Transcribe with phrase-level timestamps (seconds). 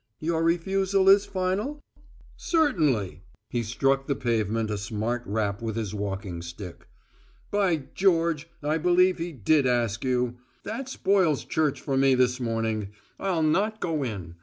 [0.19, 1.79] "Your refusal is final?"
[2.35, 6.87] "Certainly!" He struck the pavement a smart rap with his walking stick.
[7.51, 10.37] "By George, I believe he did ask you!
[10.63, 14.37] That spoils church for me this morning; I'll not go in.